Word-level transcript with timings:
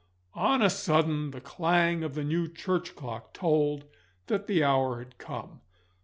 On 0.33 0.63
a 0.63 0.69
sudden 0.71 1.29
the 1.29 1.39
clang 1.39 2.01
of 2.03 2.15
the 2.15 2.23
new 2.23 2.47
church 2.51 2.95
clock 2.95 3.35
told 3.35 3.85
that 4.25 4.47
the 4.47 4.63
hour 4.63 4.97
had 4.97 5.19
come. 5.19 5.61